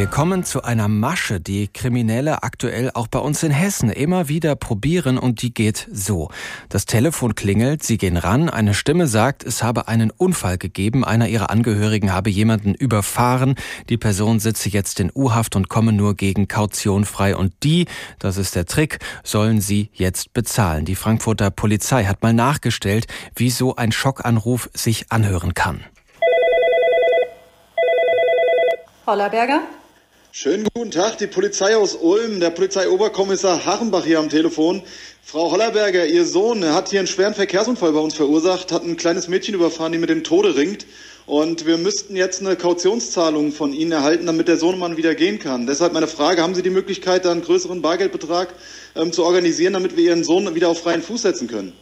Wir 0.00 0.06
kommen 0.06 0.44
zu 0.44 0.62
einer 0.62 0.88
Masche, 0.88 1.40
die 1.40 1.68
Kriminelle 1.68 2.42
aktuell 2.42 2.90
auch 2.94 3.06
bei 3.06 3.18
uns 3.18 3.42
in 3.42 3.50
Hessen 3.50 3.90
immer 3.90 4.28
wieder 4.28 4.56
probieren 4.56 5.18
und 5.18 5.42
die 5.42 5.52
geht 5.52 5.88
so. 5.92 6.30
Das 6.70 6.86
Telefon 6.86 7.34
klingelt, 7.34 7.82
sie 7.82 7.98
gehen 7.98 8.16
ran, 8.16 8.48
eine 8.48 8.72
Stimme 8.72 9.06
sagt, 9.06 9.44
es 9.44 9.62
habe 9.62 9.88
einen 9.88 10.10
Unfall 10.10 10.56
gegeben, 10.56 11.04
einer 11.04 11.28
ihrer 11.28 11.50
Angehörigen 11.50 12.14
habe 12.14 12.30
jemanden 12.30 12.72
überfahren, 12.72 13.56
die 13.90 13.98
Person 13.98 14.40
sitze 14.40 14.70
jetzt 14.70 15.00
in 15.00 15.12
U-Haft 15.14 15.54
und 15.54 15.68
komme 15.68 15.92
nur 15.92 16.16
gegen 16.16 16.48
Kaution 16.48 17.04
frei 17.04 17.36
und 17.36 17.52
die, 17.62 17.84
das 18.18 18.38
ist 18.38 18.56
der 18.56 18.64
Trick, 18.64 19.00
sollen 19.22 19.60
sie 19.60 19.90
jetzt 19.92 20.32
bezahlen. 20.32 20.86
Die 20.86 20.96
Frankfurter 20.96 21.50
Polizei 21.50 22.06
hat 22.06 22.22
mal 22.22 22.32
nachgestellt, 22.32 23.06
wie 23.36 23.50
so 23.50 23.76
ein 23.76 23.92
Schockanruf 23.92 24.70
sich 24.72 25.12
anhören 25.12 25.52
kann. 25.52 25.84
Hollerberger? 29.06 29.60
Schönen 30.32 30.64
guten 30.74 30.92
Tag, 30.92 31.18
die 31.18 31.26
Polizei 31.26 31.76
aus 31.76 31.96
Ulm, 31.96 32.38
der 32.38 32.50
Polizeioberkommissar 32.50 33.66
Hachenbach 33.66 34.04
hier 34.04 34.20
am 34.20 34.28
Telefon. 34.28 34.80
Frau 35.24 35.50
Hollerberger, 35.50 36.06
Ihr 36.06 36.24
Sohn 36.24 36.64
hat 36.64 36.88
hier 36.88 37.00
einen 37.00 37.08
schweren 37.08 37.34
Verkehrsunfall 37.34 37.92
bei 37.92 37.98
uns 37.98 38.14
verursacht, 38.14 38.70
hat 38.70 38.84
ein 38.84 38.96
kleines 38.96 39.26
Mädchen 39.26 39.56
überfahren, 39.56 39.90
die 39.90 39.98
mit 39.98 40.08
dem 40.08 40.22
Tode 40.22 40.54
ringt. 40.54 40.86
Und 41.26 41.66
wir 41.66 41.78
müssten 41.78 42.14
jetzt 42.14 42.40
eine 42.40 42.54
Kautionszahlung 42.54 43.50
von 43.50 43.72
Ihnen 43.72 43.90
erhalten, 43.90 44.26
damit 44.26 44.46
der 44.46 44.56
Sohnemann 44.56 44.96
wieder 44.96 45.16
gehen 45.16 45.40
kann. 45.40 45.66
Deshalb 45.66 45.94
meine 45.94 46.06
Frage, 46.06 46.42
haben 46.42 46.54
Sie 46.54 46.62
die 46.62 46.70
Möglichkeit, 46.70 47.24
da 47.24 47.32
einen 47.32 47.42
größeren 47.42 47.82
Bargeldbetrag 47.82 48.54
ähm, 48.94 49.12
zu 49.12 49.24
organisieren, 49.24 49.72
damit 49.72 49.96
wir 49.96 50.04
Ihren 50.04 50.22
Sohn 50.22 50.54
wieder 50.54 50.68
auf 50.68 50.78
freien 50.78 51.02
Fuß 51.02 51.22
setzen 51.22 51.48
können? 51.48 51.72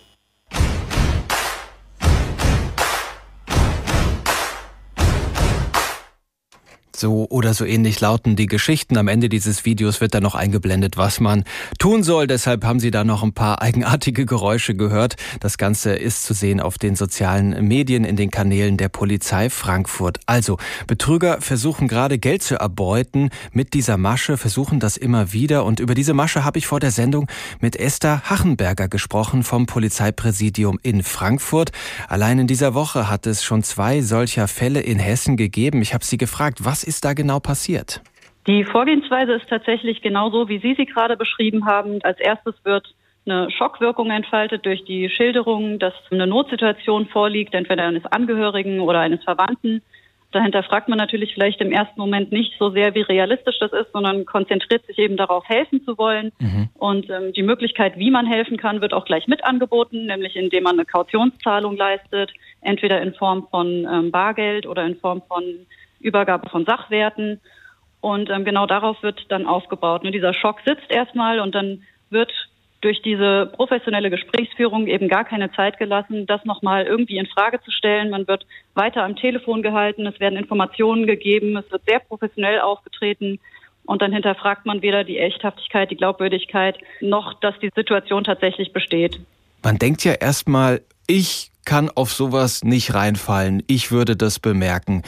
So 6.98 7.28
oder 7.30 7.54
so 7.54 7.64
ähnlich 7.64 8.00
lauten 8.00 8.34
die 8.34 8.46
Geschichten. 8.46 8.96
Am 8.98 9.06
Ende 9.06 9.28
dieses 9.28 9.64
Videos 9.64 10.00
wird 10.00 10.14
dann 10.14 10.24
noch 10.24 10.34
eingeblendet, 10.34 10.96
was 10.96 11.20
man 11.20 11.44
tun 11.78 12.02
soll. 12.02 12.26
Deshalb 12.26 12.64
haben 12.64 12.80
Sie 12.80 12.90
da 12.90 13.04
noch 13.04 13.22
ein 13.22 13.32
paar 13.32 13.62
eigenartige 13.62 14.26
Geräusche 14.26 14.74
gehört. 14.74 15.14
Das 15.38 15.58
Ganze 15.58 15.94
ist 15.94 16.24
zu 16.24 16.34
sehen 16.34 16.58
auf 16.58 16.76
den 16.76 16.96
sozialen 16.96 17.68
Medien, 17.68 18.02
in 18.02 18.16
den 18.16 18.32
Kanälen 18.32 18.76
der 18.78 18.88
Polizei 18.88 19.48
Frankfurt. 19.48 20.18
Also, 20.26 20.58
Betrüger 20.88 21.40
versuchen 21.40 21.86
gerade 21.86 22.18
Geld 22.18 22.42
zu 22.42 22.56
erbeuten 22.56 23.30
mit 23.52 23.74
dieser 23.74 23.96
Masche, 23.96 24.36
versuchen 24.36 24.80
das 24.80 24.96
immer 24.96 25.32
wieder. 25.32 25.64
Und 25.64 25.78
über 25.78 25.94
diese 25.94 26.14
Masche 26.14 26.44
habe 26.44 26.58
ich 26.58 26.66
vor 26.66 26.80
der 26.80 26.90
Sendung 26.90 27.28
mit 27.60 27.76
Esther 27.76 28.22
Hachenberger 28.28 28.88
gesprochen 28.88 29.44
vom 29.44 29.66
Polizeipräsidium 29.66 30.80
in 30.82 31.04
Frankfurt. 31.04 31.70
Allein 32.08 32.40
in 32.40 32.48
dieser 32.48 32.74
Woche 32.74 33.08
hat 33.08 33.28
es 33.28 33.44
schon 33.44 33.62
zwei 33.62 34.02
solcher 34.02 34.48
Fälle 34.48 34.80
in 34.80 34.98
Hessen 34.98 35.36
gegeben. 35.36 35.80
Ich 35.80 35.94
habe 35.94 36.04
sie 36.04 36.18
gefragt, 36.18 36.64
was 36.64 36.87
ist 36.88 37.04
da 37.04 37.12
genau 37.12 37.38
passiert? 37.38 38.02
Die 38.48 38.64
Vorgehensweise 38.64 39.32
ist 39.34 39.48
tatsächlich 39.48 40.00
genauso, 40.00 40.48
wie 40.48 40.58
Sie 40.58 40.74
sie 40.74 40.86
gerade 40.86 41.16
beschrieben 41.16 41.66
haben. 41.66 42.00
Als 42.02 42.18
erstes 42.18 42.54
wird 42.64 42.94
eine 43.26 43.50
Schockwirkung 43.50 44.10
entfaltet 44.10 44.64
durch 44.64 44.84
die 44.84 45.10
Schilderung, 45.10 45.78
dass 45.78 45.92
eine 46.10 46.26
Notsituation 46.26 47.06
vorliegt, 47.06 47.54
entweder 47.54 47.84
eines 47.84 48.06
Angehörigen 48.06 48.80
oder 48.80 49.00
eines 49.00 49.22
Verwandten. 49.22 49.82
Dahinter 50.30 50.62
fragt 50.62 50.88
man 50.88 50.98
natürlich 50.98 51.32
vielleicht 51.32 51.60
im 51.62 51.72
ersten 51.72 51.98
Moment 51.98 52.32
nicht 52.32 52.52
so 52.58 52.70
sehr, 52.70 52.94
wie 52.94 53.00
realistisch 53.00 53.58
das 53.60 53.72
ist, 53.72 53.92
sondern 53.92 54.26
konzentriert 54.26 54.84
sich 54.86 54.98
eben 54.98 55.16
darauf, 55.16 55.48
helfen 55.48 55.82
zu 55.84 55.96
wollen. 55.96 56.32
Mhm. 56.38 56.68
Und 56.74 57.08
ähm, 57.08 57.32
die 57.32 57.42
Möglichkeit, 57.42 57.98
wie 57.98 58.10
man 58.10 58.26
helfen 58.26 58.58
kann, 58.58 58.82
wird 58.82 58.92
auch 58.92 59.06
gleich 59.06 59.26
mit 59.26 59.42
angeboten, 59.44 60.06
nämlich 60.06 60.36
indem 60.36 60.64
man 60.64 60.76
eine 60.76 60.84
Kautionszahlung 60.84 61.76
leistet, 61.76 62.30
entweder 62.60 63.00
in 63.00 63.14
Form 63.14 63.46
von 63.50 63.86
ähm, 63.90 64.10
Bargeld 64.10 64.66
oder 64.66 64.84
in 64.84 64.96
Form 64.96 65.22
von 65.28 65.44
Übergabe 66.00 66.48
von 66.50 66.64
Sachwerten. 66.64 67.40
Und 68.00 68.30
ähm, 68.30 68.44
genau 68.44 68.66
darauf 68.66 69.02
wird 69.02 69.26
dann 69.28 69.46
aufgebaut. 69.46 70.04
Und 70.04 70.12
dieser 70.12 70.34
Schock 70.34 70.60
sitzt 70.64 70.90
erstmal 70.90 71.40
und 71.40 71.54
dann 71.54 71.82
wird 72.10 72.32
durch 72.80 73.02
diese 73.02 73.46
professionelle 73.46 74.10
Gesprächsführung 74.10 74.86
eben 74.86 75.08
gar 75.08 75.24
keine 75.24 75.50
Zeit 75.52 75.78
gelassen, 75.78 76.26
das 76.26 76.44
nochmal 76.44 76.86
irgendwie 76.86 77.18
in 77.18 77.26
Frage 77.26 77.60
zu 77.60 77.72
stellen. 77.72 78.10
Man 78.10 78.28
wird 78.28 78.46
weiter 78.74 79.02
am 79.02 79.16
Telefon 79.16 79.62
gehalten, 79.62 80.06
es 80.06 80.20
werden 80.20 80.38
Informationen 80.38 81.06
gegeben, 81.06 81.56
es 81.56 81.70
wird 81.72 81.82
sehr 81.86 81.98
professionell 81.98 82.60
aufgetreten 82.60 83.40
und 83.84 84.02
dann 84.02 84.12
hinterfragt 84.12 84.64
man 84.66 84.82
weder 84.82 85.02
die 85.02 85.18
Echthaftigkeit, 85.18 85.90
die 85.90 85.96
Glaubwürdigkeit, 85.96 86.78
noch 87.00 87.34
dass 87.40 87.58
die 87.58 87.70
Situation 87.74 88.22
tatsächlich 88.22 88.72
besteht. 88.72 89.18
Man 89.64 89.78
denkt 89.78 90.04
ja 90.04 90.12
erstmal, 90.12 90.82
ich 91.08 91.50
kann 91.64 91.90
auf 91.90 92.12
sowas 92.12 92.64
nicht 92.64 92.94
reinfallen. 92.94 93.62
Ich 93.66 93.90
würde 93.90 94.16
das 94.16 94.38
bemerken. 94.38 95.02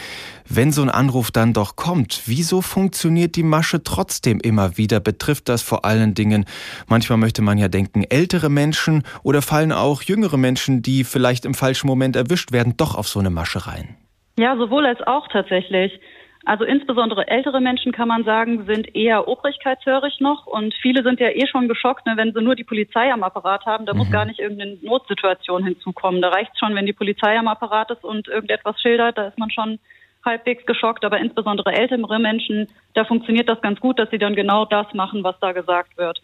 Wenn 0.47 0.73
so 0.73 0.83
ein 0.83 0.91
Anruf 0.91 1.31
dann 1.31 1.53
doch 1.53 1.77
kommt, 1.77 2.23
wieso 2.27 2.61
funktioniert 2.61 3.37
die 3.37 3.43
Masche 3.43 3.83
trotzdem 3.83 4.41
immer 4.41 4.77
wieder? 4.77 5.01
Betrifft 5.01 5.49
das 5.49 5.63
vor 5.63 5.85
allen 5.85 6.13
Dingen, 6.15 6.45
manchmal 6.87 7.19
möchte 7.19 7.41
man 7.41 7.57
ja 7.57 7.69
denken, 7.69 8.05
ältere 8.05 8.51
Menschen 8.51 9.05
oder 9.23 9.41
fallen 9.41 9.73
auch 9.73 10.03
jüngere 10.03 10.37
Menschen, 10.37 10.83
die 10.83 11.05
vielleicht 11.05 11.45
im 11.45 11.55
falschen 11.55 11.87
Moment 11.87 12.17
erwischt 12.17 12.53
werden, 12.53 12.75
doch 12.77 12.95
auf 12.95 13.09
so 13.09 13.21
eine 13.21 13.31
Masche 13.31 13.67
rein? 13.67 13.97
Ja, 14.39 14.57
sowohl 14.57 14.87
als 14.87 15.01
auch 15.07 15.29
tatsächlich. 15.29 15.99
Also 16.47 16.65
insbesondere 16.65 17.29
ältere 17.29 17.61
Menschen, 17.61 17.93
kann 17.93 18.09
man 18.09 18.25
sagen, 18.25 18.65
sind 18.65 18.95
eher 18.97 19.29
obrigkeitshörig 19.29 20.21
noch 20.21 20.47
und 20.47 20.75
viele 20.75 21.03
sind 21.03 21.21
ja 21.21 21.29
eh 21.29 21.47
schon 21.47 21.69
geschockt, 21.69 22.07
ne, 22.07 22.17
wenn 22.17 22.33
sie 22.33 22.41
nur 22.41 22.55
die 22.55 22.65
Polizei 22.65 23.13
am 23.13 23.23
Apparat 23.23 23.67
haben. 23.67 23.85
Da 23.85 23.93
mhm. 23.93 23.99
muss 23.99 24.11
gar 24.11 24.25
nicht 24.25 24.41
irgendeine 24.41 24.79
Notsituation 24.81 25.65
hinzukommen. 25.65 26.23
Da 26.23 26.31
reicht 26.31 26.59
schon, 26.59 26.75
wenn 26.75 26.87
die 26.87 26.95
Polizei 26.95 27.39
am 27.39 27.49
Apparat 27.49 27.91
ist 27.91 28.05
und 28.05 28.27
irgendetwas 28.29 28.81
schildert, 28.81 29.19
da 29.19 29.29
ist 29.29 29.39
man 29.39 29.51
schon 29.51 29.79
halbwegs 30.25 30.65
geschockt. 30.65 31.05
Aber 31.05 31.19
insbesondere 31.19 31.75
ältere 31.75 32.19
Menschen, 32.19 32.69
da 32.95 33.05
funktioniert 33.05 33.49
das 33.49 33.61
ganz 33.61 33.79
gut, 33.79 33.99
dass 33.99 34.11
sie 34.11 34.19
dann 34.19 34.35
genau 34.35 34.65
das 34.65 34.93
machen, 34.95 35.23
was 35.23 35.39
da 35.41 35.53
gesagt 35.53 35.99
wird. 35.99 36.23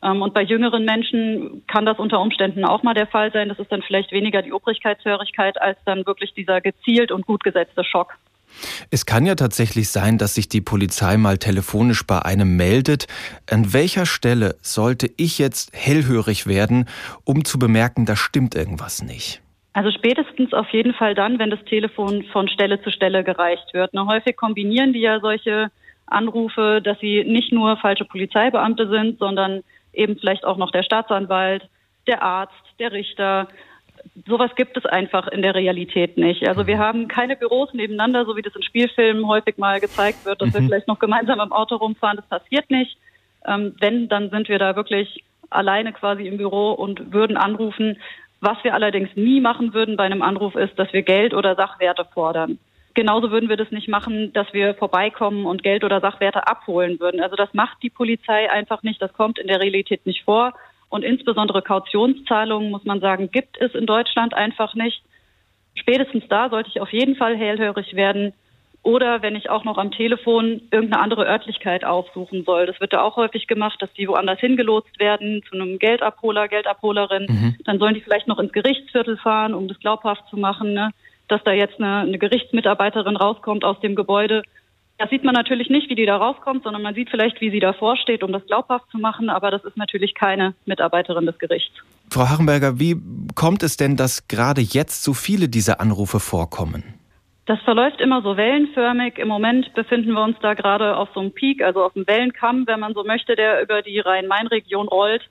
Ähm, 0.00 0.22
und 0.22 0.32
bei 0.32 0.42
jüngeren 0.42 0.84
Menschen 0.84 1.66
kann 1.66 1.86
das 1.86 1.98
unter 1.98 2.20
Umständen 2.20 2.64
auch 2.64 2.84
mal 2.84 2.94
der 2.94 3.08
Fall 3.08 3.32
sein. 3.32 3.48
Das 3.48 3.58
ist 3.58 3.72
dann 3.72 3.82
vielleicht 3.82 4.12
weniger 4.12 4.42
die 4.42 4.52
Obrigkeitshörigkeit 4.52 5.60
als 5.60 5.78
dann 5.84 6.06
wirklich 6.06 6.34
dieser 6.34 6.60
gezielt 6.60 7.10
und 7.10 7.26
gut 7.26 7.42
gesetzte 7.42 7.82
Schock. 7.82 8.16
Es 8.90 9.06
kann 9.06 9.26
ja 9.26 9.34
tatsächlich 9.34 9.88
sein, 9.88 10.18
dass 10.18 10.34
sich 10.34 10.48
die 10.48 10.60
Polizei 10.60 11.16
mal 11.16 11.38
telefonisch 11.38 12.06
bei 12.06 12.20
einem 12.20 12.56
meldet. 12.56 13.06
An 13.50 13.72
welcher 13.72 14.06
Stelle 14.06 14.56
sollte 14.62 15.10
ich 15.16 15.38
jetzt 15.38 15.72
hellhörig 15.74 16.46
werden, 16.46 16.88
um 17.24 17.44
zu 17.44 17.58
bemerken, 17.58 18.06
da 18.06 18.16
stimmt 18.16 18.54
irgendwas 18.54 19.02
nicht? 19.02 19.42
Also 19.72 19.90
spätestens 19.90 20.54
auf 20.54 20.70
jeden 20.70 20.94
Fall 20.94 21.14
dann, 21.14 21.38
wenn 21.38 21.50
das 21.50 21.62
Telefon 21.66 22.24
von 22.32 22.48
Stelle 22.48 22.80
zu 22.82 22.90
Stelle 22.90 23.24
gereicht 23.24 23.74
wird. 23.74 23.92
Ne, 23.92 24.06
häufig 24.06 24.34
kombinieren 24.36 24.94
die 24.94 25.00
ja 25.00 25.20
solche 25.20 25.70
Anrufe, 26.06 26.80
dass 26.82 26.98
sie 27.00 27.24
nicht 27.24 27.52
nur 27.52 27.76
falsche 27.76 28.06
Polizeibeamte 28.06 28.88
sind, 28.88 29.18
sondern 29.18 29.62
eben 29.92 30.16
vielleicht 30.18 30.44
auch 30.44 30.56
noch 30.56 30.70
der 30.70 30.82
Staatsanwalt, 30.82 31.68
der 32.06 32.22
Arzt, 32.22 32.54
der 32.78 32.92
Richter, 32.92 33.48
sowas 34.26 34.50
gibt 34.56 34.76
es 34.76 34.86
einfach 34.86 35.28
in 35.28 35.42
der 35.42 35.54
Realität 35.54 36.16
nicht. 36.16 36.48
Also 36.48 36.66
wir 36.66 36.78
haben 36.78 37.08
keine 37.08 37.36
Büros 37.36 37.72
nebeneinander, 37.72 38.24
so 38.24 38.36
wie 38.36 38.42
das 38.42 38.54
in 38.54 38.62
Spielfilmen 38.62 39.26
häufig 39.26 39.58
mal 39.58 39.80
gezeigt 39.80 40.24
wird, 40.24 40.40
dass 40.40 40.50
mhm. 40.50 40.54
wir 40.54 40.62
vielleicht 40.62 40.88
noch 40.88 40.98
gemeinsam 40.98 41.40
im 41.40 41.52
Auto 41.52 41.76
rumfahren. 41.76 42.16
Das 42.16 42.26
passiert 42.26 42.70
nicht. 42.70 42.98
Ähm, 43.46 43.74
wenn, 43.80 44.08
dann 44.08 44.30
sind 44.30 44.48
wir 44.48 44.58
da 44.58 44.76
wirklich 44.76 45.24
alleine 45.50 45.92
quasi 45.92 46.26
im 46.26 46.36
Büro 46.36 46.72
und 46.72 47.12
würden 47.12 47.36
anrufen. 47.36 47.98
Was 48.40 48.62
wir 48.64 48.74
allerdings 48.74 49.10
nie 49.14 49.40
machen 49.40 49.72
würden 49.72 49.96
bei 49.96 50.04
einem 50.04 50.22
Anruf 50.22 50.54
ist, 50.56 50.78
dass 50.78 50.92
wir 50.92 51.02
Geld 51.02 51.32
oder 51.32 51.54
Sachwerte 51.54 52.04
fordern. 52.12 52.58
Genauso 52.94 53.30
würden 53.30 53.48
wir 53.48 53.56
das 53.56 53.70
nicht 53.70 53.88
machen, 53.88 54.32
dass 54.32 54.52
wir 54.52 54.74
vorbeikommen 54.74 55.46
und 55.46 55.62
Geld 55.62 55.84
oder 55.84 56.00
Sachwerte 56.00 56.46
abholen 56.46 56.98
würden. 56.98 57.20
Also 57.20 57.36
das 57.36 57.52
macht 57.52 57.82
die 57.82 57.90
Polizei 57.90 58.50
einfach 58.50 58.82
nicht. 58.82 59.00
Das 59.02 59.12
kommt 59.12 59.38
in 59.38 59.48
der 59.48 59.60
Realität 59.60 60.06
nicht 60.06 60.24
vor. 60.24 60.54
Und 60.88 61.02
insbesondere 61.02 61.62
Kautionszahlungen, 61.62 62.70
muss 62.70 62.84
man 62.84 63.00
sagen, 63.00 63.30
gibt 63.30 63.60
es 63.60 63.74
in 63.74 63.86
Deutschland 63.86 64.34
einfach 64.34 64.74
nicht. 64.74 65.02
Spätestens 65.74 66.24
da 66.28 66.48
sollte 66.48 66.70
ich 66.70 66.80
auf 66.80 66.92
jeden 66.92 67.16
Fall 67.16 67.36
hellhörig 67.36 67.94
werden. 67.94 68.32
Oder 68.82 69.20
wenn 69.20 69.34
ich 69.34 69.50
auch 69.50 69.64
noch 69.64 69.78
am 69.78 69.90
Telefon 69.90 70.62
irgendeine 70.70 71.02
andere 71.02 71.26
Örtlichkeit 71.26 71.84
aufsuchen 71.84 72.44
soll. 72.44 72.66
Das 72.66 72.80
wird 72.80 72.92
ja 72.92 73.02
auch 73.02 73.16
häufig 73.16 73.48
gemacht, 73.48 73.82
dass 73.82 73.92
die 73.94 74.06
woanders 74.06 74.38
hingelotst 74.38 75.00
werden, 75.00 75.42
zu 75.48 75.56
einem 75.56 75.80
Geldabholer, 75.80 76.46
Geldabholerin. 76.46 77.26
Mhm. 77.28 77.56
Dann 77.64 77.80
sollen 77.80 77.94
die 77.94 78.00
vielleicht 78.00 78.28
noch 78.28 78.38
ins 78.38 78.52
Gerichtsviertel 78.52 79.16
fahren, 79.16 79.54
um 79.54 79.66
das 79.66 79.80
glaubhaft 79.80 80.28
zu 80.30 80.36
machen, 80.36 80.72
ne? 80.72 80.92
dass 81.26 81.42
da 81.42 81.50
jetzt 81.50 81.80
eine, 81.80 82.02
eine 82.02 82.18
Gerichtsmitarbeiterin 82.18 83.16
rauskommt 83.16 83.64
aus 83.64 83.80
dem 83.80 83.96
Gebäude 83.96 84.42
das 84.98 85.10
sieht 85.10 85.24
man 85.24 85.34
natürlich 85.34 85.68
nicht, 85.68 85.90
wie 85.90 85.94
die 85.94 86.06
da 86.06 86.16
rauskommt, 86.16 86.64
sondern 86.64 86.82
man 86.82 86.94
sieht 86.94 87.10
vielleicht, 87.10 87.40
wie 87.40 87.50
sie 87.50 87.60
davor 87.60 87.96
steht, 87.96 88.22
um 88.22 88.32
das 88.32 88.46
glaubhaft 88.46 88.90
zu 88.90 88.98
machen. 88.98 89.28
Aber 89.28 89.50
das 89.50 89.64
ist 89.64 89.76
natürlich 89.76 90.14
keine 90.14 90.54
Mitarbeiterin 90.64 91.26
des 91.26 91.38
Gerichts. 91.38 91.74
Frau 92.10 92.28
Hachenberger, 92.28 92.78
wie 92.78 92.96
kommt 93.34 93.62
es 93.62 93.76
denn, 93.76 93.96
dass 93.96 94.26
gerade 94.28 94.62
jetzt 94.62 95.04
so 95.04 95.12
viele 95.12 95.48
dieser 95.48 95.80
Anrufe 95.80 96.20
vorkommen? 96.20 96.94
Das 97.44 97.60
verläuft 97.60 98.00
immer 98.00 98.22
so 98.22 98.36
wellenförmig. 98.36 99.18
Im 99.18 99.28
Moment 99.28 99.72
befinden 99.74 100.12
wir 100.12 100.22
uns 100.22 100.36
da 100.40 100.54
gerade 100.54 100.96
auf 100.96 101.10
so 101.14 101.20
einem 101.20 101.32
Peak, 101.32 101.62
also 101.62 101.84
auf 101.84 101.94
einem 101.94 102.06
Wellenkamm, 102.06 102.66
wenn 102.66 102.80
man 102.80 102.94
so 102.94 103.04
möchte, 103.04 103.36
der 103.36 103.62
über 103.62 103.82
die 103.82 104.00
Rhein-Main-Region 104.00 104.88
rollt. 104.88 105.22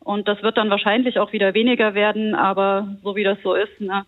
Und 0.00 0.28
das 0.28 0.42
wird 0.42 0.56
dann 0.56 0.70
wahrscheinlich 0.70 1.18
auch 1.18 1.32
wieder 1.32 1.52
weniger 1.54 1.92
werden, 1.94 2.34
aber 2.34 2.88
so 3.02 3.16
wie 3.16 3.24
das 3.24 3.36
so 3.42 3.54
ist, 3.54 3.80
ne, 3.80 4.04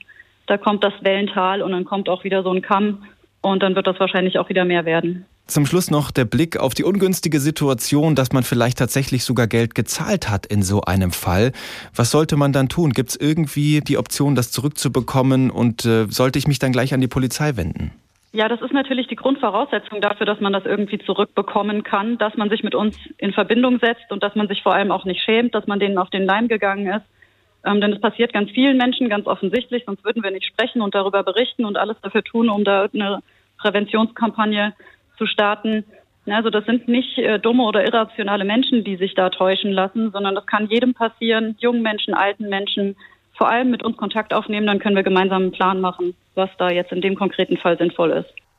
da 0.46 0.56
kommt 0.56 0.82
das 0.82 0.94
Wellental 1.02 1.62
und 1.62 1.72
dann 1.72 1.84
kommt 1.84 2.08
auch 2.08 2.24
wieder 2.24 2.42
so 2.42 2.50
ein 2.50 2.62
Kamm 2.62 3.02
und 3.40 3.62
dann 3.62 3.74
wird 3.74 3.86
das 3.86 3.98
wahrscheinlich 3.98 4.38
auch 4.38 4.48
wieder 4.48 4.64
mehr 4.64 4.84
werden. 4.84 5.24
Zum 5.46 5.66
Schluss 5.66 5.90
noch 5.90 6.12
der 6.12 6.26
Blick 6.26 6.58
auf 6.58 6.74
die 6.74 6.84
ungünstige 6.84 7.40
Situation, 7.40 8.14
dass 8.14 8.32
man 8.32 8.44
vielleicht 8.44 8.78
tatsächlich 8.78 9.24
sogar 9.24 9.48
Geld 9.48 9.74
gezahlt 9.74 10.30
hat 10.30 10.46
in 10.46 10.62
so 10.62 10.82
einem 10.82 11.10
Fall. 11.10 11.50
Was 11.94 12.12
sollte 12.12 12.36
man 12.36 12.52
dann 12.52 12.68
tun? 12.68 12.92
Gibt 12.92 13.10
es 13.10 13.16
irgendwie 13.16 13.80
die 13.80 13.98
Option, 13.98 14.36
das 14.36 14.52
zurückzubekommen 14.52 15.50
und 15.50 15.84
äh, 15.84 16.06
sollte 16.06 16.38
ich 16.38 16.46
mich 16.46 16.60
dann 16.60 16.70
gleich 16.70 16.94
an 16.94 17.00
die 17.00 17.08
Polizei 17.08 17.56
wenden? 17.56 17.90
Ja, 18.32 18.48
das 18.48 18.60
ist 18.60 18.72
natürlich 18.72 19.08
die 19.08 19.16
Grundvoraussetzung 19.16 20.00
dafür, 20.00 20.24
dass 20.24 20.38
man 20.38 20.52
das 20.52 20.64
irgendwie 20.64 20.98
zurückbekommen 20.98 21.82
kann, 21.82 22.16
dass 22.18 22.36
man 22.36 22.48
sich 22.48 22.62
mit 22.62 22.76
uns 22.76 22.96
in 23.18 23.32
Verbindung 23.32 23.80
setzt 23.80 24.12
und 24.12 24.22
dass 24.22 24.36
man 24.36 24.46
sich 24.46 24.62
vor 24.62 24.72
allem 24.72 24.92
auch 24.92 25.04
nicht 25.04 25.20
schämt, 25.20 25.52
dass 25.56 25.66
man 25.66 25.80
denen 25.80 25.98
auf 25.98 26.10
den 26.10 26.22
Leim 26.22 26.46
gegangen 26.46 26.86
ist. 26.86 27.04
Ähm, 27.64 27.80
denn 27.80 27.92
es 27.92 28.00
passiert 28.00 28.32
ganz 28.32 28.50
vielen 28.50 28.76
Menschen 28.76 29.08
ganz 29.08 29.26
offensichtlich, 29.26 29.84
sonst 29.84 30.04
würden 30.04 30.22
wir 30.22 30.30
nicht 30.30 30.46
sprechen 30.46 30.80
und 30.80 30.94
darüber 30.94 31.22
berichten 31.22 31.64
und 31.64 31.76
alles 31.76 31.96
dafür 32.02 32.24
tun, 32.24 32.48
um 32.48 32.64
da 32.64 32.88
eine 32.92 33.20
Präventionskampagne 33.58 34.74
zu 35.18 35.26
starten. 35.26 35.84
Also 36.26 36.50
das 36.50 36.64
sind 36.64 36.88
nicht 36.88 37.18
äh, 37.18 37.38
dumme 37.38 37.64
oder 37.64 37.84
irrationale 37.84 38.44
Menschen, 38.44 38.84
die 38.84 38.96
sich 38.96 39.14
da 39.14 39.30
täuschen 39.30 39.72
lassen, 39.72 40.10
sondern 40.12 40.34
das 40.34 40.46
kann 40.46 40.68
jedem 40.68 40.94
passieren, 40.94 41.56
jungen 41.58 41.82
Menschen, 41.82 42.14
alten 42.14 42.48
Menschen, 42.48 42.96
vor 43.36 43.48
allem 43.50 43.70
mit 43.70 43.82
uns 43.82 43.96
Kontakt 43.96 44.34
aufnehmen, 44.34 44.66
dann 44.66 44.78
können 44.78 44.96
wir 44.96 45.02
gemeinsam 45.02 45.42
einen 45.42 45.52
Plan 45.52 45.80
machen, 45.80 46.14
was 46.34 46.50
da 46.58 46.70
jetzt 46.70 46.92
in 46.92 47.00
dem 47.00 47.14
konkreten 47.14 47.56
Fall 47.56 47.78
sinnvoll 47.78 48.10
ist. 48.10 48.40